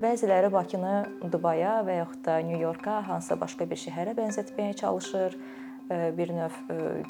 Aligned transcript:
Bəziləri 0.00 0.48
Bakını 0.48 1.28
Dubaya 1.28 1.82
və 1.84 1.98
yaxud 1.98 2.22
da 2.24 2.38
Nyu-Yorka, 2.40 3.02
hansısa 3.04 3.36
başqa 3.36 3.66
bir 3.68 3.76
şəhərə 3.76 4.14
bənzətməyə 4.16 4.72
çalışır. 4.80 5.36
Bir 6.16 6.32
növ 6.32 6.56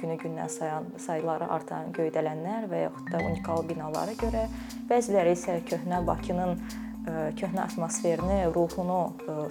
günü-gündən 0.01 0.51
sayan, 0.51 0.89
sayları 0.99 1.47
artan 1.55 1.93
göydələnlər 1.95 2.67
və 2.67 2.83
yaxud 2.89 3.13
da 3.13 3.23
unikal 3.29 3.63
binalara 3.69 4.17
görə, 4.19 4.47
bəziləri 4.91 5.37
isə 5.37 5.61
köhnə 5.71 6.03
Bakının 6.07 6.57
köhnə 7.39 7.63
atmosferini, 7.69 8.43
ruhunu 8.57 9.03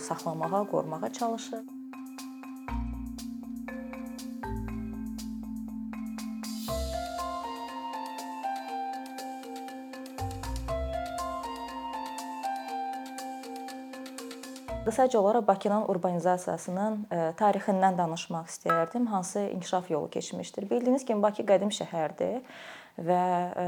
saxlamağa, 0.03 0.65
qorumağa 0.73 1.13
çalışır. 1.13 1.63
Qısaca 14.89 15.19
olaraq 15.19 15.47
Bakının 15.47 15.83
urbanizasiyasının 15.91 16.95
tarixindən 17.37 17.97
danışmaq 17.97 18.47
istəyərdim. 18.49 19.05
Hansı 19.05 19.39
inkişaf 19.53 19.91
yolu 19.91 20.09
keçmişdir? 20.09 20.65
Bildiyiniz 20.69 21.05
kimi 21.05 21.21
Bakı 21.21 21.43
qədim 21.45 21.69
şəhərdir 21.69 22.39
və 22.97 23.19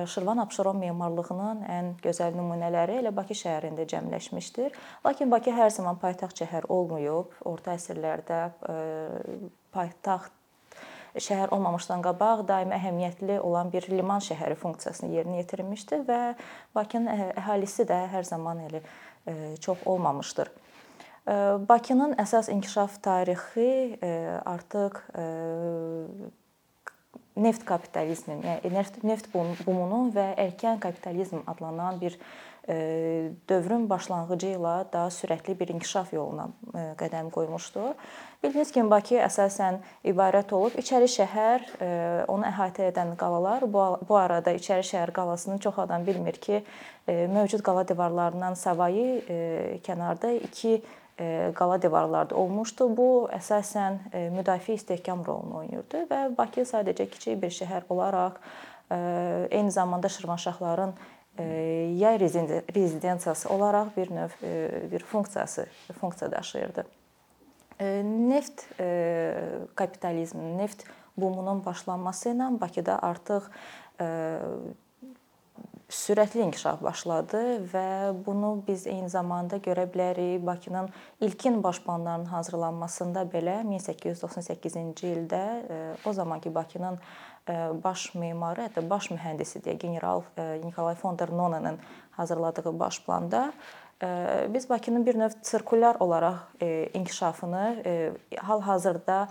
Şirvan 0.10 0.42
Abşeron 0.42 0.80
memarlığının 0.82 1.62
ən 1.76 1.92
gözəl 2.02 2.34
nümunələri 2.34 2.98
elə 3.04 3.12
Bakı 3.14 3.38
şəhərində 3.38 3.86
cəmləşmişdir. 3.92 4.74
Lakin 5.06 5.30
Bakı 5.32 5.54
hər 5.54 5.70
zaman 5.70 6.00
paytaxt 6.02 6.42
şəhər 6.42 6.66
olmayıb. 6.74 7.38
Orta 7.46 7.78
əsrlərdə 7.78 8.40
paytaxt 9.78 10.34
şəhər 11.22 11.54
olmamışdan 11.54 12.02
qabaq 12.02 12.48
daimi 12.50 12.74
əhəmiyyətli 12.80 13.38
olan 13.46 13.70
bir 13.70 13.86
liman 13.94 14.26
şəhəri 14.26 14.58
funksiyasını 14.58 15.14
yerinə 15.20 15.44
yetirmişdi 15.44 16.02
və 16.10 16.20
Bakının 16.74 17.30
əhalisi 17.36 17.86
də 17.86 18.08
hər 18.10 18.26
zaman 18.26 18.66
elə 18.72 18.82
çox 19.62 19.86
olmamışdır. 19.86 20.50
Bakının 21.70 22.16
əsas 22.18 22.50
inkişaf 22.50 22.98
tarixi 23.06 23.98
artıq 24.46 24.98
neft 27.38 27.66
kapitalizminin, 27.66 28.44
yəni 28.66 28.86
neft 29.06 29.28
bumunun 29.34 30.10
və 30.16 30.34
erkən 30.42 30.80
kapitalizm 30.82 31.44
adlanan 31.48 32.02
bir 32.02 32.18
dövrün 33.50 33.88
başlanğıcı 33.90 34.50
ilə 34.56 34.74
daha 34.94 35.10
sürətli 35.14 35.54
bir 35.60 35.70
inkişaf 35.74 36.12
yoluna 36.14 36.48
qədəm 37.00 37.30
qoymuşdu. 37.34 37.94
Bildiyiniz 38.44 38.72
kimi 38.74 38.90
Bakı 38.90 39.18
əsasən 39.22 39.80
ibarət 40.06 40.54
olub 40.54 40.78
içəri 40.78 41.10
şəhər, 41.10 41.66
onu 42.30 42.46
əhatə 42.50 42.90
edən 42.92 43.16
qalalar. 43.18 43.66
Bu 43.70 44.18
arada 44.18 44.54
içəri 44.58 44.86
şəhər 44.86 45.14
qalasını 45.14 45.60
çox 45.60 45.80
adam 45.86 46.06
bilmir 46.06 46.38
ki, 46.42 46.64
mövcud 47.08 47.62
qala 47.66 47.88
divarlarından 47.88 48.54
savayı 48.54 49.80
kənarda 49.86 50.34
iki 50.50 50.82
qala 51.56 51.82
divarlarda 51.82 52.36
olmuşdu. 52.36 52.88
Bu 52.98 53.08
əsasən 53.34 54.00
müdafiə 54.34 54.74
istehkam 54.80 55.22
rolunu 55.28 55.62
oynayırdı 55.62 56.06
və 56.10 56.22
Bakı 56.38 56.66
sadəcə 56.66 57.06
kiçik 57.12 57.42
bir 57.44 57.54
şəhər 57.54 57.86
olaraq 57.90 58.40
eyni 59.52 59.72
zamanda 59.72 60.10
Şirvanşahların 60.10 60.94
yay 61.98 62.20
rezidensiyası 62.20 63.50
olaraq 63.50 63.88
bir 63.98 64.12
növ 64.12 64.30
bir 64.92 65.00
funksiyası, 65.00 65.66
funksiya 66.02 66.32
daşıyırdı. 66.32 66.86
Neft 68.30 68.66
kapitalizminin, 69.76 70.58
neft 70.58 70.84
bumunun 71.18 71.66
başlanması 71.66 72.30
ilə 72.30 72.62
Bakıda 72.62 73.00
artıq 73.02 73.44
sürətli 75.92 76.46
inkişaf 76.46 76.80
başladı 76.82 77.40
və 77.74 78.14
bunu 78.26 78.64
biz 78.68 78.86
eyni 78.88 79.10
zamanda 79.12 79.58
görə 79.60 79.84
bilərik 79.92 80.46
Bakının 80.46 80.90
ilkin 81.20 81.60
baş 81.64 81.82
planlarının 81.84 82.32
hazırlanmasında 82.32 83.26
belə 83.34 83.58
1898-ci 83.68 85.12
ildə 85.12 85.44
o 86.06 86.14
zamankı 86.14 86.56
Bakının 86.56 87.00
baş 87.84 88.14
memarı, 88.16 88.70
hətta 88.70 88.84
baş 88.90 89.12
mühəndisi 89.12 89.60
deyə 89.66 89.78
general 89.82 90.24
Nikolay 90.64 90.96
von 91.04 91.20
der 91.20 91.32
Nonnenin 91.32 91.80
hazırladığı 92.12 92.80
baş 92.80 93.04
planda 93.06 93.52
biz 94.50 94.70
Bakının 94.70 95.06
bir 95.06 95.20
növ 95.20 95.30
sirkulyar 95.42 95.96
olaraq 96.00 96.36
inkişafını 96.94 97.66
hal-hazırda 98.38 99.28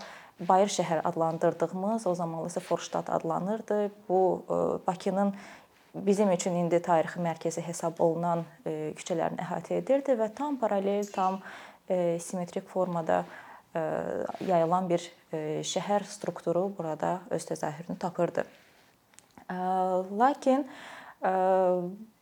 Bayır 0.49 0.71
şəhər 0.73 1.03
adlandırdığımız, 1.05 2.07
o 2.07 2.15
zamanlar 2.15 2.49
isə 2.49 2.59
Forştat 2.65 3.09
adlanırdı. 3.09 3.91
Bu 4.09 4.43
Bakının 4.87 5.35
bizim 5.95 6.31
üçün 6.31 6.55
indi 6.55 6.79
tarixi 6.81 7.19
mərkəzi 7.19 7.61
hesab 7.65 7.99
olunan 7.99 8.45
küçələrini 8.65 9.41
əhatə 9.43 9.77
edirdi 9.81 10.15
və 10.19 10.29
tam 10.35 10.57
paralel, 10.61 11.05
tam 11.11 11.41
simmetrik 11.87 12.67
formada 12.69 13.23
yayılan 14.47 14.89
bir 14.89 15.05
şəhər 15.67 16.03
strukturu 16.07 16.71
burada 16.77 17.19
öz 17.29 17.45
təzahürünü 17.51 17.97
tapırdı. 17.99 18.45
Lakin 20.19 20.67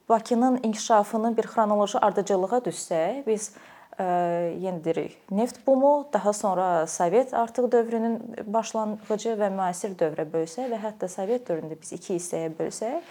Bakının 0.09 0.59
inkişafının 0.63 1.37
bir 1.37 1.45
xronoloji 1.45 1.99
ardıcıllığa 2.01 2.57
düşsək, 2.65 3.25
biz 3.27 3.51
yenə 3.99 4.79
deyirik, 4.83 5.17
neft 5.31 5.67
bumu, 5.67 6.07
daha 6.13 6.33
sonra 6.33 6.87
Sovet 6.87 7.33
artıq 7.33 7.71
dövrünün 7.71 8.15
başlanğıcı 8.45 9.35
və 9.37 9.49
müasir 9.53 9.93
dövrə 9.99 10.25
bölsək 10.31 10.71
və 10.71 10.79
hətta 10.81 11.07
Sovet 11.07 11.45
dövründə 11.49 11.77
biz 11.81 11.93
iki 11.93 12.15
hissəyə 12.15 12.49
bölsək, 12.57 13.05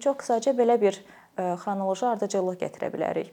çox 0.00 0.16
qısaca 0.22 0.52
belə 0.58 0.78
bir 0.80 0.98
xronoloji 1.36 2.06
ardıcıllıq 2.10 2.60
gətirə 2.64 2.90
bilərik. 2.92 3.30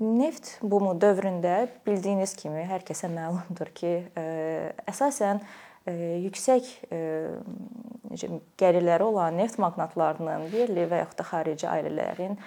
Neft 0.00 0.60
bumu 0.62 0.92
dövründə 1.02 1.66
bildiyiniz 1.86 2.36
kimi 2.38 2.62
hər 2.68 2.84
kəsə 2.86 3.10
məlumdur 3.10 3.72
ki, 3.74 3.92
əsasən 4.90 5.42
yüksək 6.24 6.68
gəlirləri 8.60 9.04
olan 9.04 9.36
neft 9.36 9.58
maqnatlarının 9.60 10.46
yerli 10.54 10.86
və 10.90 11.02
yaxud 11.02 11.18
da 11.18 11.26
xarici 11.28 11.66
ailələrin 11.68 12.38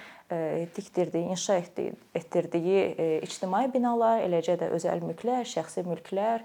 tikdirdiyi, 0.75 1.27
inşa 1.35 1.59
etdiyi, 1.61 1.91
etdirdiyi 2.15 2.87
ictimai 3.27 3.67
binalar, 3.73 4.23
eləcə 4.25 4.57
də 4.59 4.71
özəl 4.75 5.03
mülklər, 5.03 5.43
şəxsi 5.47 5.83
mülklər 5.87 6.43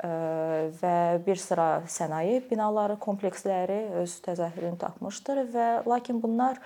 və 0.00 1.20
bir 1.26 1.40
sıra 1.40 1.82
sənaye 1.88 2.40
binaları 2.50 2.96
kompleksləri 3.00 3.80
öz 4.00 4.14
təzahürünü 4.24 4.78
tapmışdır 4.80 5.42
və 5.52 5.66
lakin 5.88 6.22
bunlar 6.22 6.60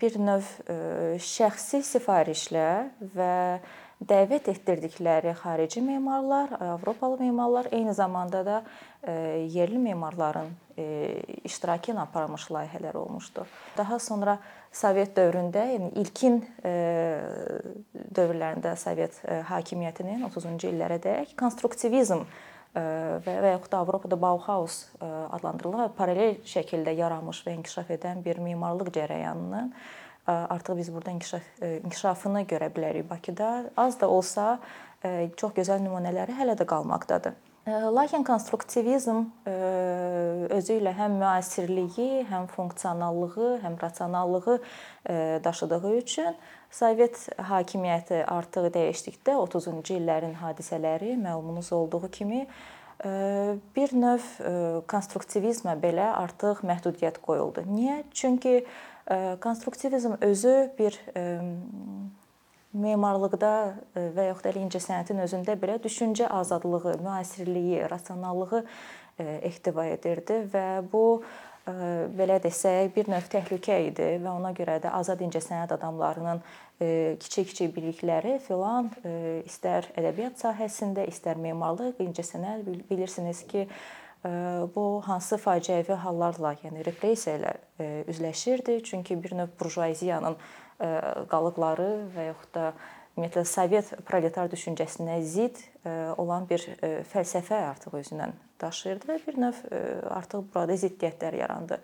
bir 0.00 0.16
növ 0.20 0.48
şəxsi 1.22 1.82
sifarişlə 1.84 2.68
və 3.16 3.36
dəvət 4.04 4.50
etdirdikləri 4.52 5.32
xarici 5.38 5.80
memarlar, 5.80 6.52
Avropalı 6.60 7.16
memarlar, 7.22 7.70
eyni 7.72 7.94
zamanda 7.94 8.44
da 8.46 8.62
yerli 9.56 9.78
memarların 9.78 10.50
iştirakı 11.44 11.92
ilə 11.94 12.04
aparılmış 12.04 12.50
layihələr 12.52 12.96
olmuşdu. 12.96 13.46
Daha 13.76 13.98
sonra 13.98 14.38
Sovet 14.76 15.14
dövründə, 15.16 15.62
yəni 15.72 15.94
ilkin 16.02 16.42
dövrlərində 18.18 18.74
Sovet 18.76 19.16
hakimiyyətinin 19.48 20.26
30-cu 20.28 20.68
illərədək 20.68 21.32
konstruktivizm 21.40 22.26
və 22.76 23.36
və 23.40 23.54
yaxud 23.54 23.72
da 23.72 23.78
Avropada 23.80 24.18
Bauhaus 24.20 24.82
adlandırılan 25.00 25.94
paralel 25.96 26.36
şəkildə 26.44 26.92
yaranmış 26.98 27.40
və 27.46 27.54
inkişaf 27.56 27.94
edən 27.96 28.20
bir 28.24 28.36
memarlıq 28.44 28.92
cərəyanının 28.98 29.72
artıq 30.26 30.76
biz 30.76 30.92
burada 30.94 31.10
inkişaf 31.10 31.42
inkişafını 31.62 32.42
görə 32.50 32.70
bilərik 32.74 33.10
Bakıda. 33.10 33.70
Az 33.76 34.00
da 34.00 34.08
olsa 34.08 34.58
çox 35.36 35.52
gözəl 35.54 35.82
nümunələri 35.84 36.34
hələ 36.34 36.56
də 36.58 36.66
qalmaqdadır. 36.66 37.34
Lakin 37.66 38.22
konstruktivizm 38.22 39.24
özü 40.54 40.76
ilə 40.78 40.92
həm 40.94 41.16
müasirliyi, 41.18 42.22
həm 42.30 42.46
funksionallığı, 42.46 43.56
həm 43.64 43.74
rasionallığı 43.82 44.60
daşıdığı 45.44 45.96
üçün 45.96 46.36
Sovet 46.70 47.28
hakimiyyəti 47.38 48.22
artıq 48.26 48.70
dəyişdikdə 48.74 49.34
30-cu 49.42 49.96
illərin 49.98 50.34
hadisələri 50.38 51.14
məlumunuz 51.18 51.72
olduğu 51.74 52.10
kimi 52.10 52.46
bir 53.76 53.94
növ 53.98 54.22
konstruktivizmə 54.90 55.74
belə 55.82 56.12
artıq 56.22 56.62
məhdudiyyət 56.66 57.18
qoyuldu. 57.22 57.66
Niyə? 57.66 58.04
Çünki 58.14 58.66
konstruktivizm 59.40 60.16
özü 60.20 60.54
bir 60.78 60.98
memarlıqda 62.76 63.52
və 63.94 64.28
yaxud 64.30 64.46
da 64.48 64.52
incəsənətin 64.60 65.22
özündə 65.24 65.56
belə 65.60 65.78
düşüncə 65.82 66.28
azadlığı, 66.28 66.98
müasirliyi, 67.04 67.84
rasionallığı 67.90 68.64
ehtiva 69.18 69.86
edirdi 69.94 70.42
və 70.52 70.66
bu 70.92 71.06
belə 71.66 72.38
desək, 72.42 72.92
bir 72.94 73.08
növ 73.10 73.26
təhlükə 73.30 73.78
idi 73.88 74.10
və 74.22 74.30
ona 74.30 74.52
görə 74.54 74.78
də 74.84 74.92
azad 74.94 75.22
incəsənət 75.26 75.74
adamlarının 75.74 76.42
kiçik-kiçik 77.22 77.72
bilikləri 77.74 78.36
filan 78.44 78.92
istər 79.48 79.88
ədəbiyyat 79.98 80.38
sahəsində, 80.42 81.06
istər 81.10 81.40
memarlıq, 81.42 81.98
incəsənət 82.04 82.68
bilirsiniz 82.90 83.42
ki, 83.50 83.66
bu 84.74 84.84
hansı 85.06 85.38
faciəvi 85.38 85.96
hallarla, 86.02 86.54
yəni 86.64 86.84
repressiya 86.86 87.36
ilə 87.38 87.52
üzləşirdi. 88.10 88.80
Çünki 88.84 89.16
bir 89.22 89.36
növ 89.38 89.52
burjuaziyanın 89.60 90.36
qalıqları 91.30 91.90
və 92.16 92.28
yaxud 92.30 92.52
da 92.56 92.72
ümumiyyətlə 93.16 93.44
Sovet 93.48 93.92
proletar 94.08 94.50
düşüncəsinə 94.52 95.20
zidd 95.24 95.62
olan 96.20 96.44
bir 96.50 96.60
fəlsəfə 97.12 97.62
artıq 97.70 97.96
özündən 98.02 98.34
daşıyırdı 98.60 99.08
və 99.08 99.16
bir 99.26 99.40
növ 99.40 99.62
artıq 100.12 100.44
burada 100.54 100.76
ziddiyyətlər 100.82 101.38
yarandı. 101.40 101.80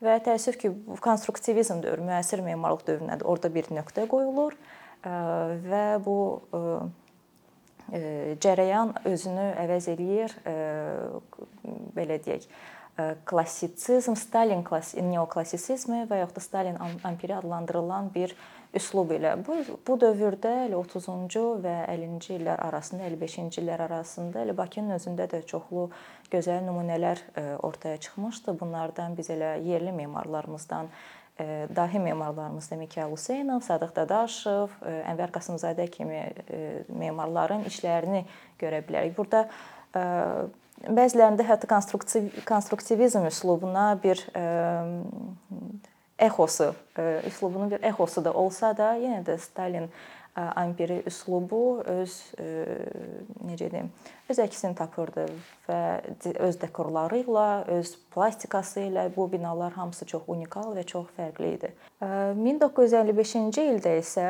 Və 0.00 0.14
təəssüf 0.24 0.56
ki, 0.56 0.70
konstruktivizm 1.04 1.82
dövrü, 1.84 2.06
müəssir 2.08 2.40
memarlıq 2.40 2.86
dövründə 2.86 3.20
orada 3.28 3.50
bir 3.52 3.68
nöqtə 3.68 4.06
qoyulur 4.08 4.56
və 5.04 5.84
bu 6.04 6.16
cərəyan 7.90 8.94
özünü 9.08 9.46
əvəz 9.64 9.88
eləyir, 9.94 10.36
belə 11.96 12.20
deyək, 12.22 12.46
klassitsizm, 13.24 14.14
Stalin 14.18 14.62
neoklassisizmi 14.62 16.04
və 16.10 16.20
yaxud 16.20 16.36
da 16.36 16.42
Stalin 16.44 16.78
ampiri 17.04 17.34
adlandırılan 17.38 18.10
bir 18.14 18.34
üslub 18.76 19.10
ilə. 19.14 19.32
Bu 19.46 19.56
bu 19.86 19.96
dövrdə 19.98 20.52
elə 20.66 20.76
30-cu 20.78 21.44
və 21.64 21.76
50-ci 21.90 22.36
illər 22.36 22.60
arasında, 22.62 23.08
55-ci 23.08 23.62
illər 23.62 23.86
arasında 23.86 24.44
elə 24.44 24.54
Bakının 24.58 24.94
özündə 24.98 25.26
də 25.32 25.40
çoxlu 25.48 25.88
gözəl 26.30 26.60
nümunələr 26.68 27.22
ortaya 27.66 27.96
çıxmışdı. 27.96 28.54
Bunlardan 28.60 29.16
biz 29.16 29.30
elə 29.34 29.56
yerli 29.64 29.92
memarlarımızdan 29.92 30.92
dahi 31.76 31.98
memarlarımızda 31.98 32.76
Mikayıl 32.76 33.12
Hüseynov, 33.16 33.60
Sadıq 33.64 33.94
Dadaşov, 33.96 34.74
Ənvər 34.84 35.32
Qasımzadə 35.34 35.86
kimi 35.90 36.22
memarların 36.88 37.64
işlərini 37.70 38.24
görə 38.60 38.82
bilərik. 38.86 39.16
Burada 39.16 39.46
bəzilərində 40.84 41.46
hətta 41.48 41.68
konstruktiv 41.70 42.30
konstruktivizm 42.48 43.26
üslubuna 43.28 43.98
bir 44.02 44.22
exosu, 46.20 46.74
üslubunun 47.26 47.70
bir 47.70 47.82
exosu 47.88 48.24
da 48.24 48.32
olsa 48.32 48.74
da, 48.76 48.92
yenə 49.00 49.24
də 49.24 49.38
Stalin 49.40 49.88
ampiri 50.34 51.02
üslubu 51.10 51.82
öz 51.90 52.12
necə 53.44 53.70
deyim, 53.72 53.88
öz 54.30 54.38
əksini 54.44 54.76
tapırdı 54.78 55.26
və 55.66 55.80
öz 56.46 56.58
dekorları 56.62 57.22
ilə, 57.24 57.46
öz 57.78 57.94
plastikası 58.14 58.86
ilə 58.86 59.08
bu 59.16 59.26
binalar 59.32 59.72
hamısı 59.74 60.06
çox 60.06 60.28
unikal 60.30 60.70
və 60.76 60.84
çox 60.86 61.08
fərqli 61.16 61.54
idi. 61.56 61.72
1955-ci 62.00 63.66
ildə 63.72 63.96
isə 64.00 64.28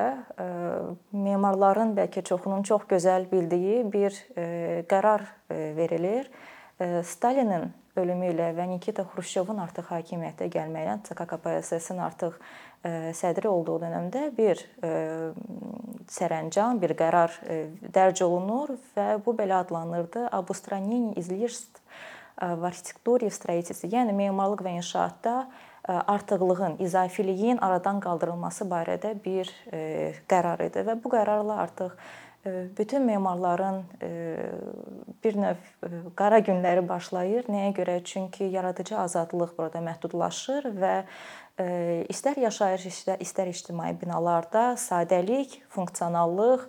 memarların 1.12 1.92
bəlkə 1.98 2.24
çoxunun 2.26 2.64
çox 2.66 2.88
gözəl 2.90 3.28
bildiyi 3.30 3.84
bir 3.92 4.16
qərar 4.90 5.28
verilir. 5.50 6.32
Stalinin 7.04 7.68
ölümü 8.00 8.30
ilə 8.32 8.54
və 8.56 8.64
Nikita 8.70 9.04
Xruşçovun 9.04 9.58
artıq 9.60 9.90
hakimiyyətə 9.92 10.48
gəlməyi, 10.48 10.94
CK 11.04 11.26
KPSS-in 11.28 11.98
artıq 12.00 12.38
sədri 13.18 13.50
olduğu 13.50 13.76
dövrdə 13.82 14.22
bir 14.38 14.62
sərəncam, 16.11 16.79
bir 16.81 16.95
qərar 16.97 17.33
dərc 17.95 18.23
olunur 18.25 18.75
və 18.95 19.07
bu 19.25 19.35
belə 19.37 19.61
adlanırdı: 19.63 20.29
"Обустранение 20.31 21.19
излишеств 21.19 21.81
в 22.37 22.63
архитектуре 22.65 23.27
и 23.27 23.31
строительстве", 23.31 23.89
yəni 23.89 24.13
memarlıq 24.13 24.61
və 24.65 24.75
inşaatda 24.81 25.47
artıqlığın, 25.87 26.79
izafiliyin 26.79 27.57
aradan 27.61 27.99
qaldırılması 27.99 28.65
barədə 28.65 29.13
bir 29.25 29.51
qərar 30.29 30.65
idi 30.65 30.81
və 30.87 30.97
bu 31.03 31.11
qərarla 31.13 31.59
artıq 31.65 31.93
bütün 32.44 33.02
memarların 33.02 33.82
bir 35.24 35.36
növ 35.36 35.58
qara 36.16 36.38
günləri 36.40 36.86
başlayır. 36.88 37.50
Nəyə 37.52 37.74
görə? 37.76 37.98
Çünki 38.04 38.44
yaradıcı 38.44 38.96
azadlıq 38.98 39.52
burada 39.58 39.82
məhdudlaşır 39.84 40.70
və 40.72 40.94
istər 42.08 42.40
yaşayış, 42.40 42.86
istər 43.20 43.50
ictimai 43.52 43.92
binalarda 44.00 44.78
sadəlik, 44.80 45.58
funksionallıq, 45.68 46.64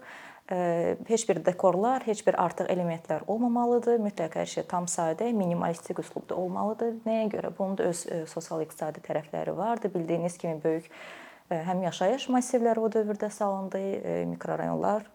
heç 1.08 1.24
bir 1.30 1.40
dekorlar, 1.46 2.04
heç 2.04 2.26
bir 2.28 2.36
artıq 2.44 2.68
elementlər 2.68 3.24
olmamalıdır. 3.32 4.04
Mütləq 4.04 4.36
hər 4.42 4.52
şey 4.52 4.68
tam 4.68 4.92
sadə, 4.92 5.32
minimalistik 5.32 6.04
üslubda 6.04 6.36
olmalıdır. 6.36 7.00
Nəyə 7.08 7.30
görə? 7.32 7.54
Bunun 7.56 7.80
da 7.80 7.88
öz 7.94 8.04
sosial-iqtisadi 8.28 9.00
tərəfləri 9.08 9.56
vardı. 9.56 9.94
Bildiyiniz 9.96 10.36
kimi 10.38 10.60
böyük 10.64 10.92
həm 11.48 11.88
yaşayış 11.88 12.28
massivləri 12.36 12.84
o 12.84 12.92
dövrdə 12.92 13.32
salındı, 13.32 13.80
mikrorayonlar 14.36 15.08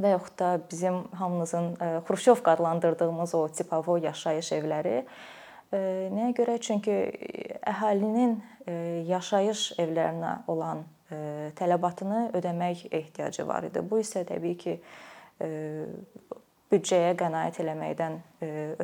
və 0.00 0.14
yaxud 0.16 0.38
da 0.38 0.50
bizim 0.70 1.04
hamımızın 1.20 1.70
Xruşovka 2.06 2.56
adlandırdığımız 2.56 3.34
o 3.34 3.48
tipavo 3.48 3.96
yaşayış 4.02 4.52
evləri 4.58 4.98
Nəyə 5.74 6.34
görə? 6.36 6.58
Çünki 6.62 6.92
əhalinin 7.66 8.36
yaşayış 9.08 9.72
evlərinə 9.82 10.44
olan 10.50 10.84
tələbatını 11.58 12.28
ödəmək 12.36 12.86
ehtiyacı 12.94 13.46
var 13.48 13.66
idi. 13.66 13.82
Bu 13.82 13.98
isə 14.02 14.22
təbii 14.28 14.54
ki, 14.60 14.76
büdcəyə 16.70 17.14
qənaət 17.18 17.58
eləməkdən 17.64 18.20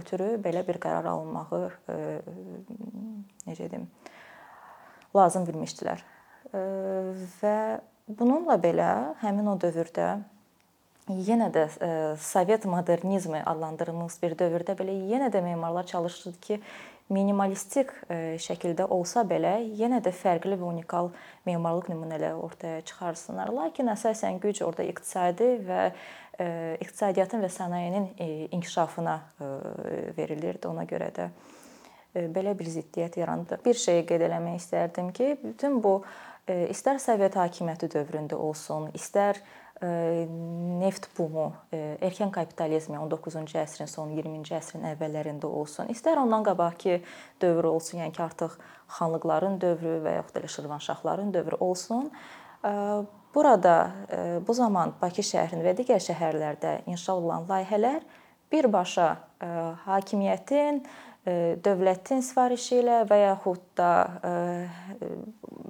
ötürü 0.00 0.32
belə 0.42 0.64
bir 0.66 0.80
qərar 0.82 1.06
alınmağı 1.12 1.62
necə 3.46 3.70
deyim, 3.70 3.86
lazım 5.14 5.46
bilmişdilər. 5.46 6.02
Və 6.50 7.56
bununla 8.08 8.58
belə 8.58 8.90
həmin 9.22 9.46
o 9.52 9.54
dövrdə 9.62 10.16
yenə 11.10 11.50
də 11.52 11.66
Sovet 12.20 12.64
modernizmi 12.64 13.42
adlandırdığımız 13.42 14.18
bir 14.22 14.38
dövrdə 14.38 14.76
belə 14.78 14.94
yenə 15.10 15.32
də 15.32 15.42
memarlar 15.42 15.86
çalışırdı 15.86 16.40
ki, 16.40 16.60
minimalistik 17.10 17.90
şəkildə 18.38 18.86
olsa 18.86 19.24
belə 19.26 19.56
yenə 19.78 19.98
də 20.04 20.12
fərqli 20.14 20.54
və 20.54 20.66
unikal 20.68 21.10
memarlıq 21.46 21.90
nümunələri 21.90 22.38
ortaya 22.38 22.80
çıxarsınlar. 22.86 23.50
Lakin 23.50 23.90
əsasən 23.90 24.38
güc 24.38 24.62
orada 24.62 24.86
iqtisadi 24.86 25.48
və 25.66 25.90
iqtisadiyyatın 26.80 27.42
və 27.42 27.50
sənayenin 27.50 28.06
inkişafına 28.54 29.16
verilirdi. 30.16 30.68
Ona 30.70 30.86
görə 30.86 31.10
də 31.16 31.30
belə 32.14 32.54
bir 32.58 32.70
ziddiyyət 32.70 33.18
yarandı. 33.18 33.58
Bir 33.64 33.74
şeyi 33.74 34.06
qeyd 34.06 34.28
eləmək 34.30 34.62
istərdim 34.62 35.10
ki, 35.14 35.36
bütün 35.42 35.82
bu 35.82 36.00
istər 36.48 37.02
Sovet 37.02 37.34
hakimiyyəti 37.38 37.90
dövründə 37.90 38.38
olsun, 38.38 38.88
istər 38.94 39.42
neft 39.80 41.06
bumu, 41.16 41.46
erkən 41.72 42.28
kapitalizm, 42.34 42.98
19-cu 42.98 43.60
əsrin 43.62 43.88
sonu, 43.88 44.12
20-ci 44.18 44.52
əsrin 44.58 44.84
əvvəllərində 44.90 45.48
olsun, 45.48 45.88
istər 45.92 46.20
ondan 46.20 46.44
qabaqki 46.44 46.98
dövr 47.40 47.70
olsun, 47.70 48.02
yəni 48.02 48.12
ki, 48.12 48.22
artıq 48.26 48.58
xanlıqların 48.98 49.56
dövrü 49.62 49.96
və 50.04 50.18
yaxud 50.18 50.36
da 50.36 50.52
Şirvanşahların 50.56 51.32
dövrü 51.32 51.56
olsun, 51.64 52.10
burada 53.34 53.76
bu 54.46 54.54
zaman 54.54 54.92
Bakı 55.00 55.24
şəhərində 55.24 55.70
və 55.70 55.76
digər 55.78 56.02
şəhərlərdə 56.10 56.82
inşa 56.90 57.16
olunan 57.16 57.48
layihələr 57.48 58.04
birbaşa 58.52 59.14
hakimiyyətin 59.86 60.84
dövlətin 61.26 62.22
sifarişi 62.24 62.80
ilə 62.80 63.00
və 63.08 63.18
yaxud 63.26 63.60
da 63.76 63.92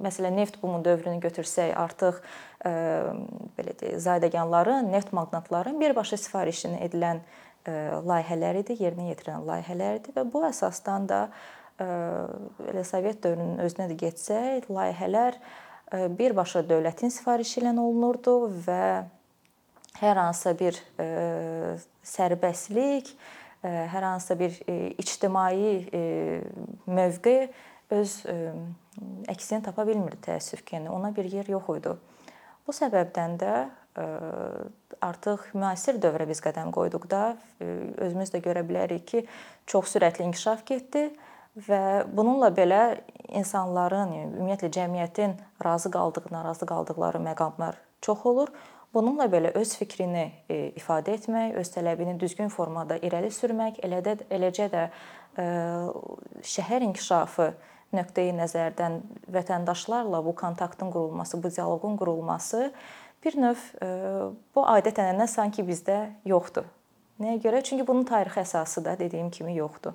məsələn 0.01 0.37
neft 0.39 0.61
bumu 0.61 0.79
dövrünü 0.85 1.19
götürsək, 1.23 1.73
artıq 1.75 2.21
belə 2.63 3.73
deyək, 3.79 3.97
zadəganların, 3.99 4.87
neft 4.93 5.11
maqnatların 5.15 5.79
birbaşa 5.81 6.17
sifarişini 6.17 6.79
edilən 6.87 7.19
layihələr 7.67 8.61
idi, 8.63 8.77
yerinə 8.79 9.09
yetirilən 9.11 9.43
layihələr 9.49 9.99
idi 9.99 10.15
və 10.15 10.23
bu 10.31 10.45
əsasdan 10.47 11.09
da 11.11 11.25
elə 11.81 12.85
Sovet 12.87 13.19
dövrünün 13.23 13.59
özünə 13.65 13.89
də 13.91 13.97
getsək, 13.99 14.69
layihələr 14.71 15.37
birbaşa 16.17 16.63
dövlətin 16.63 17.11
sifarişi 17.11 17.59
ilə 17.61 17.75
olunurdu 17.75 18.37
və 18.65 18.85
hər 19.99 20.23
hansısa 20.23 20.55
bir 20.57 20.79
sərbəstlik 22.07 23.11
hər 23.63 24.05
hansısa 24.07 24.37
bir 24.39 24.55
ictimai 25.01 25.85
mövqe 26.89 27.35
öz 27.91 28.15
əksini 29.31 29.61
tapa 29.65 29.85
bilmirdi 29.87 30.19
təəssüf 30.25 30.63
ki, 30.65 30.77
yəni 30.79 30.89
ona 30.93 31.11
bir 31.15 31.27
yer 31.29 31.49
yox 31.51 31.69
idi. 31.77 31.93
Bu 32.65 32.73
səbəbdən 32.75 33.37
də 33.41 33.53
artıq 35.01 35.51
müasir 35.57 35.99
dövrə 36.01 36.27
biz 36.29 36.41
qədəm 36.43 36.71
qoyduqda 36.73 37.21
özümüz 38.05 38.31
də 38.33 38.41
görə 38.45 38.63
bilərik 38.67 39.05
ki, 39.11 39.25
çox 39.67 39.95
sürətli 39.95 40.25
inkişaf 40.29 40.65
getdi 40.65 41.09
və 41.55 42.07
bununla 42.11 42.51
belə 42.55 42.81
insanların, 43.31 44.13
yəni 44.15 44.35
ümumiyyətlə 44.37 44.69
cəmiyyətin 44.75 45.33
razı 45.65 45.91
qaldığı, 45.91 46.27
narazı 46.31 46.65
qaldıqları 46.65 47.19
məqamlar 47.23 47.79
çox 48.01 48.25
olur. 48.25 48.51
Bununla 48.93 49.25
belə 49.31 49.53
öz 49.55 49.75
fikrini 49.77 50.31
e, 50.49 50.55
ifadə 50.75 51.15
etmək, 51.15 51.55
öz 51.59 51.69
tələbini 51.71 52.17
düzgün 52.19 52.49
formada 52.51 52.97
irəli 52.99 53.31
sürmək, 53.31 53.79
eləcə 53.87 54.17
də 54.19 54.27
eləcə 54.35 54.67
də 54.71 54.87
şəhər 56.43 56.83
inkişafı 56.89 57.53
nöqteyi 57.95 58.33
nəzərdən 58.35 58.99
vətəndaşlarla 59.31 60.19
bu 60.25 60.35
kontaktın 60.35 60.91
qurulması, 60.91 61.43
bu 61.43 61.51
dialoqun 61.55 61.97
qurulması 61.97 62.71
bir 63.23 63.37
növ 63.39 63.63
bu 64.55 64.65
adət-ənənə 64.75 65.27
sanki 65.27 65.63
bizdə 65.63 66.09
yoxdur. 66.25 66.67
Nəyə 67.21 67.39
görə? 67.43 67.63
Çünki 67.63 67.87
bunun 67.87 68.03
tarixi 68.03 68.41
əsası 68.41 68.83
da 68.85 68.97
dediyim 68.99 69.29
kimi 69.29 69.55
yoxdur. 69.55 69.93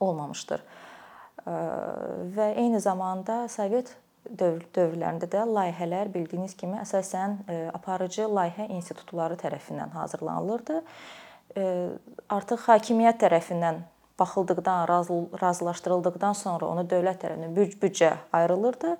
Olmamışdır. 0.00 0.62
Və 2.36 2.46
eyni 2.60 2.80
zamanda 2.80 3.46
Sovet 3.48 3.94
dövr 4.24 4.66
dövrlərində 4.76 5.28
də 5.30 5.46
layihələr 5.48 6.10
bildiyiniz 6.12 6.54
kimi 6.58 6.76
əsasən 6.82 7.38
aparıcı 7.74 8.28
layihə 8.28 8.68
institutları 8.76 9.38
tərəfindən 9.40 9.94
hazırlanılırdı. 9.96 10.82
Artıq 12.30 12.66
hakimiyyət 12.68 13.22
tərəfindən 13.24 13.80
baxıldıqdan, 14.20 14.84
razılaşdırıldıqdan 15.40 16.36
sonra 16.36 16.68
ona 16.68 16.84
dövlət 16.84 17.24
tərəfindən 17.24 17.56
büdcə 17.56 18.12
ayrılırdı. 18.36 18.96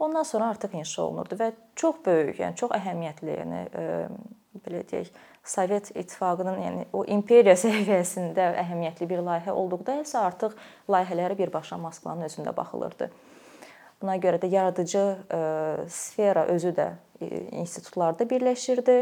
Ondan 0.00 0.22
sonra 0.24 0.52
artıq 0.54 0.78
inşa 0.78 1.02
olunurdu 1.02 1.36
və 1.36 1.50
çox 1.76 1.98
böyük, 2.06 2.38
yəni 2.40 2.56
çox 2.56 2.70
əhəmiyyətli, 2.78 3.34
yəni 3.42 3.64
belə 4.64 4.80
deyək, 4.88 5.10
Sovet 5.44 5.90
İttifaqının, 5.96 6.58
yəni 6.60 6.86
o 6.92 7.04
imperiya 7.08 7.56
səviyyəsində 7.64 8.52
əhəmiyyətli 8.62 9.08
bir 9.08 9.22
layihə 9.24 9.54
olduqda 9.56 10.00
isə 10.02 10.20
artıq 10.26 10.56
layihələri 10.90 11.38
birbaşa 11.38 11.78
Moskvanın 11.80 12.28
özündə 12.28 12.54
baxılırdı. 12.56 13.10
Buna 14.00 14.16
görə 14.16 14.40
də 14.40 14.48
yaradıcı 14.48 15.02
sfera 15.92 16.46
özü 16.48 16.72
də 16.76 16.86
institutlarda 17.60 18.24
birləşirdi. 18.28 18.96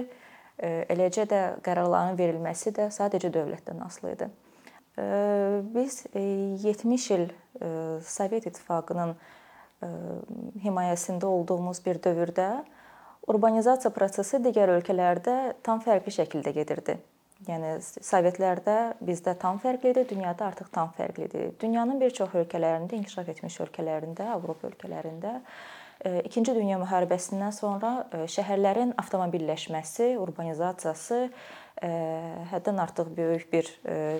Eləcə 0.90 1.26
də 1.30 1.42
qərarların 1.62 2.18
verilməsi 2.18 2.72
də 2.74 2.88
sadəcə 2.94 3.30
dövlətdən 3.34 3.84
asılı 3.84 4.14
idi. 4.16 4.30
Biz 5.74 6.00
70 6.64 7.10
il 7.14 7.28
Sovet 8.02 8.46
İttifaqının 8.50 9.14
himayəsində 10.64 11.30
olduğumuz 11.30 11.78
bir 11.84 12.02
dövrdə 12.02 12.48
urbanizasiya 13.28 13.92
prosesi 13.94 14.40
digər 14.42 14.72
ölkələrdə 14.78 15.36
tam 15.66 15.82
fərqli 15.84 16.14
şəkildə 16.20 16.54
gedirdi. 16.56 16.98
Yəni 17.46 17.76
Sovetlərdə 17.84 18.78
bizdə 19.04 19.36
tam 19.38 19.60
fərqli 19.62 19.92
idi, 19.92 20.02
dünyada 20.10 20.48
artıq 20.48 20.72
tam 20.74 20.90
fərqlidir. 20.96 21.52
Dünyanın 21.60 22.00
bir 22.00 22.10
çox 22.16 22.34
ölkələrində, 22.40 22.98
inkişaf 22.98 23.28
etmiş 23.30 23.60
ölkələrində, 23.68 24.32
Avropa 24.34 24.66
ölkələrində 24.72 25.36
2-ci 26.02 26.54
Dünya 26.54 26.78
müharibəsindən 26.78 27.54
sonra 27.54 27.92
şəhərlərin 28.30 28.92
avtomobilləşməsi, 29.02 30.12
urbanizasiyası 30.22 31.20
həddən 32.52 32.78
artıq 32.82 33.10
böyük 33.14 33.48
bir 33.50 33.70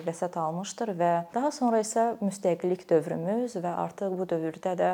vəsət 0.07 0.35
almışdır 0.39 0.93
və 0.99 1.11
daha 1.35 1.51
sonra 1.55 1.79
isə 1.83 2.13
müstəqillik 2.23 2.85
dövrümüz 2.87 3.55
və 3.63 3.73
artıq 3.83 4.15
bu 4.19 4.27
dövrdə 4.31 4.75
də 4.79 4.91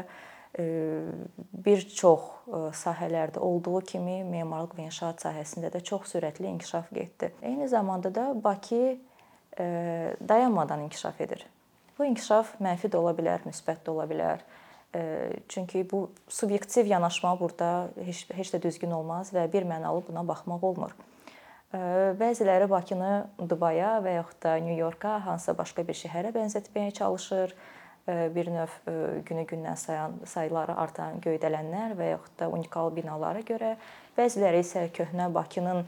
bir 1.66 1.86
çox 1.90 2.35
sahələrdə 2.74 3.40
olduğu 3.40 3.82
kimi 3.82 4.24
memarlıq 4.24 4.78
və 4.78 4.88
inşaat 4.88 5.22
sahəsində 5.26 5.70
də 5.74 5.84
çox 5.84 6.16
sürətli 6.16 6.48
inkişaf 6.54 6.92
getdi. 6.94 7.34
Eyni 7.42 7.68
zamanda 7.68 8.16
da 8.16 8.44
Bakı 8.44 8.98
dayanmadan 10.30 10.82
inkişaf 10.82 11.22
edir. 11.22 11.46
Bu 12.00 12.06
inkişaf 12.06 12.58
mənfi 12.60 12.90
də 12.92 12.98
ola 12.98 13.14
bilər, 13.16 13.46
müsbət 13.48 13.86
də 13.86 13.92
ola 13.92 14.06
bilər. 14.10 14.44
Çünki 15.50 15.86
bu 15.92 16.12
subyektiv 16.28 16.88
yanaşma 16.88 17.40
burada 17.40 17.90
heç 18.06 18.26
heç 18.32 18.54
də 18.54 18.62
düzgün 18.64 18.92
olmaz 18.92 19.34
və 19.34 19.48
bir 19.54 19.64
mənalı 19.64 20.04
buna 20.08 20.28
baxmaq 20.28 20.64
olmur. 20.64 20.96
Bəziləri 22.20 22.70
Bakını 22.70 23.28
Dubaya 23.50 23.98
və 24.04 24.14
yaxud 24.20 24.44
da 24.44 24.56
Nyu-Yorka, 24.64 25.18
hansısa 25.26 25.58
başqa 25.58 25.84
bir 25.88 25.98
şəhərə 26.00 26.32
bənzətməyə 26.36 26.92
çalışır 26.92 27.56
bir 28.08 28.52
növ 28.54 28.74
günü-gündən 29.26 29.78
sayan 29.78 30.20
sayları 30.26 30.76
artan 30.78 31.22
göydələnlər 31.26 31.96
və 31.98 32.10
yaxud 32.16 32.36
da 32.40 32.50
unikal 32.54 32.92
binalara 32.96 33.42
görə, 33.46 33.76
bəziləri 34.18 34.62
isə 34.62 34.90
köhnə 34.94 35.32
Bakının 35.34 35.86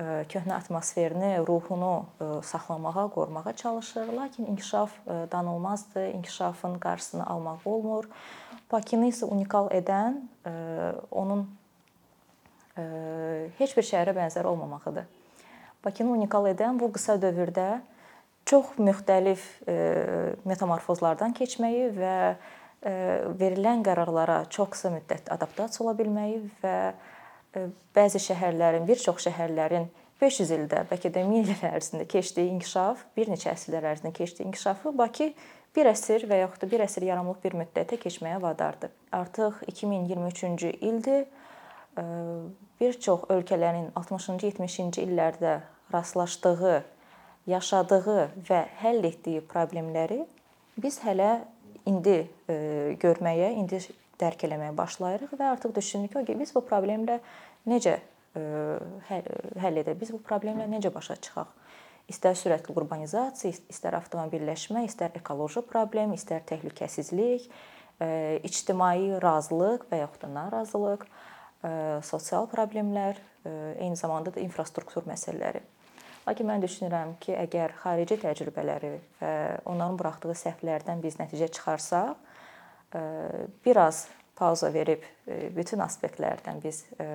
köhnə 0.00 0.54
atmosferini, 0.56 1.38
ruhunu 1.44 2.06
saxlamağa, 2.42 3.08
qorumağa 3.12 3.52
çalışır. 3.52 4.12
Lakin 4.16 4.46
inkişaf 4.46 4.90
danılmazdır. 5.06 6.06
İnkişafın 6.14 6.78
qarşısını 6.78 7.26
almaq 7.26 7.58
olmur. 7.64 8.08
Bakını 8.72 9.10
isə 9.12 9.28
unikal 9.28 9.68
edən 9.76 10.22
onun 11.10 11.44
heç 13.58 13.76
bir 13.76 13.84
şəhərə 13.84 14.16
bənzər 14.16 14.48
olmamağıdır. 14.48 15.04
Bakını 15.84 16.16
unikal 16.16 16.48
edən 16.48 16.80
bu 16.80 16.88
qısa 16.92 17.18
dövrdə 17.20 17.80
çox 18.50 18.74
müxtəlif 18.82 19.42
e, 19.68 19.76
metamorfozlardan 20.48 21.34
keçməyi 21.36 21.90
və 21.94 22.16
e, 22.30 22.92
verilən 23.38 23.84
qərarlara 23.86 24.42
çox 24.50 24.74
qısa 24.74 24.92
müddətdə 24.96 25.34
adaptasiya 25.36 25.86
ola 25.86 25.94
bilməyi 25.98 26.40
və 26.62 26.76
e, 26.90 27.64
bəzi 27.96 28.22
şəhərlərin, 28.26 28.88
bir 28.88 29.00
çox 29.02 29.28
şəhərlərin 29.28 29.86
500 30.20 30.52
ildə, 30.56 30.82
bəlkə 30.90 31.12
də 31.14 31.24
1000 31.24 31.54
il 31.54 31.64
ərzində 31.70 32.04
keçdiyi 32.10 32.50
inkişaf, 32.56 33.06
bir 33.16 33.30
neçə 33.32 33.54
əsrlər 33.54 33.86
ərzində 33.94 34.12
keçdiyi 34.18 34.50
inkişafı 34.50 34.92
Bakı 34.98 35.30
bir 35.76 35.88
əsr 35.94 36.26
və 36.28 36.42
yaxud 36.42 36.64
da 36.64 36.70
bir 36.74 36.84
əsr 36.84 37.06
yarımlıq 37.06 37.40
bir 37.44 37.56
müddətə 37.62 37.96
keçməyə 38.02 38.40
vadardır. 38.42 38.90
Artıq 39.16 39.62
2023-cü 39.70 40.72
ildir. 40.90 41.24
Bir 42.80 42.98
çox 43.06 43.24
ölkələrin 43.32 43.90
60-cı, 43.96 44.50
70-ci 44.50 45.04
illərdə 45.06 45.60
rastlaşdığı 45.94 46.74
yaşadığı 47.46 48.18
və 48.48 48.60
həll 48.82 49.04
etdiyi 49.08 49.40
problemləri 49.48 50.24
biz 50.80 51.00
hələ 51.04 51.40
indi 51.88 52.22
e, 52.48 52.56
görməyə, 53.00 53.52
indi 53.60 53.80
dərk 54.20 54.44
eləməyə 54.48 54.74
başlayırıq 54.76 55.32
və 55.38 55.48
artıq 55.54 55.74
düşünürük 55.76 56.26
ki, 56.26 56.36
biz 56.38 56.52
bu 56.54 56.62
problemlə 56.66 57.20
necə 57.68 57.96
e, 58.36 58.42
həll 59.08 59.80
edək? 59.82 59.96
Biz 60.00 60.12
bu 60.16 60.20
problemlə 60.26 60.68
necə 60.70 60.92
başa 60.94 61.16
çıxaq? 61.16 61.56
İstər 62.10 62.34
sürətli 62.34 62.74
urbanizasiya, 62.74 63.54
istər 63.70 63.96
avtomobilləşmə, 64.00 64.82
istər 64.88 65.14
ekoloji 65.18 65.62
problem, 65.68 66.14
istər 66.16 66.42
təhlükəsizlik, 66.48 67.46
e, 68.02 68.40
ictimai 68.46 69.20
razılıq 69.22 69.86
və 69.90 70.04
yaxud 70.04 70.26
da 70.26 70.32
narazılıq, 70.38 71.04
sosial 72.08 72.46
problemlər, 72.48 73.18
eyni 73.44 73.96
zamanda 74.00 74.32
da 74.32 74.40
infrastruktur 74.40 75.04
məsələləri. 75.04 75.60
Lakin 76.28 76.46
mən 76.50 76.62
düşünürəm 76.62 77.14
ki, 77.22 77.32
əgər 77.46 77.74
xarici 77.80 78.18
təcrübələri 78.20 78.90
və 79.20 79.32
onların 79.70 79.96
buraxdığı 80.00 80.36
səhvlərdən 80.42 81.00
biz 81.02 81.16
nəticə 81.20 81.48
çıxarsaq, 81.56 82.16
e, 82.94 83.02
bir 83.64 83.80
az 83.86 84.04
pauza 84.36 84.70
verib 84.74 85.06
e, 85.26 85.48
bütün 85.56 85.80
aspektlərdən 85.86 86.60
biz 86.62 86.84
e, 87.00 87.08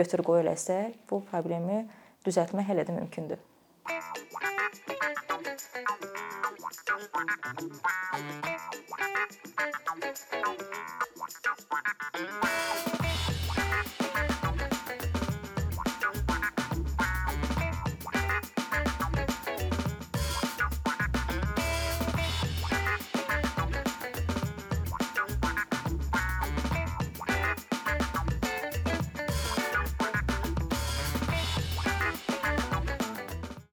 götür-qoy 0.00 0.40
eləsək, 0.46 0.98
bu 1.10 1.20
problemi 1.30 1.84
düzəltmək 2.26 2.72
hələ 2.72 2.88
də 2.88 2.96
mümkündür. 2.96 3.48